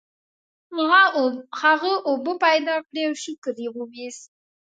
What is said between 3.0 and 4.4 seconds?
او شکر یې وویست.